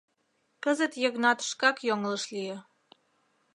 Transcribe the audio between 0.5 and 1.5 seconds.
Кызыт Йыгнат